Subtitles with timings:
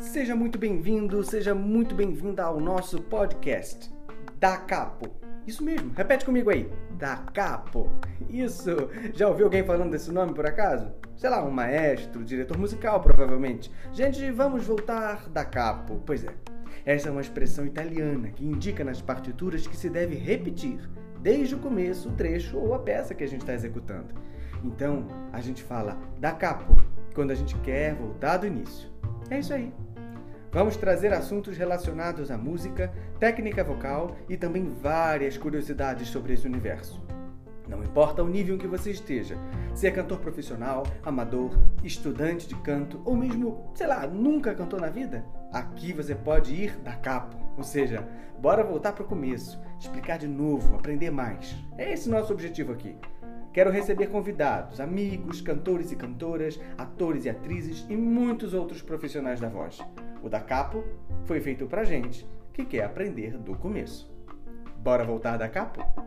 [0.00, 3.92] Seja muito bem-vindo, seja muito bem-vinda ao nosso podcast
[4.40, 5.08] Da Capo.
[5.46, 6.68] Isso mesmo, repete comigo aí.
[6.98, 7.88] Da Capo.
[8.28, 8.70] Isso.
[9.14, 10.90] Já ouviu alguém falando desse nome por acaso?
[11.16, 13.70] Sei lá, um maestro, diretor musical, provavelmente.
[13.92, 16.02] Gente, vamos voltar da capo.
[16.04, 16.34] Pois é.
[16.84, 20.80] Essa é uma expressão italiana que indica nas partituras que se deve repetir
[21.22, 24.12] desde o começo o trecho ou a peça que a gente está executando.
[24.64, 26.74] Então, a gente fala da capo
[27.14, 28.93] quando a gente quer voltar do início.
[29.30, 29.72] É isso aí.
[30.52, 37.02] Vamos trazer assuntos relacionados à música, técnica vocal e também várias curiosidades sobre esse universo.
[37.66, 39.36] Não importa o nível em que você esteja,
[39.74, 44.88] se é cantor profissional, amador, estudante de canto ou mesmo, sei lá, nunca cantou na
[44.88, 47.36] vida, aqui você pode ir da capo.
[47.56, 48.06] Ou seja,
[48.38, 51.56] bora voltar para o começo, explicar de novo, aprender mais.
[51.78, 52.96] É esse nosso objetivo aqui.
[53.54, 59.48] Quero receber convidados, amigos, cantores e cantoras, atores e atrizes e muitos outros profissionais da
[59.48, 59.78] voz.
[60.24, 60.82] O da Capo
[61.24, 64.12] foi feito pra gente que quer aprender do começo.
[64.78, 66.03] Bora voltar da Capo?